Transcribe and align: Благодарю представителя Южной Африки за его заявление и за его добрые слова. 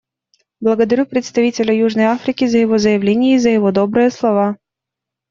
Благодарю 0.61 1.05
представителя 1.05 1.75
Южной 1.75 2.05
Африки 2.05 2.45
за 2.47 2.57
его 2.57 2.79
заявление 2.79 3.35
и 3.35 3.37
за 3.37 3.49
его 3.49 3.71
добрые 3.71 4.09
слова. 4.09 4.57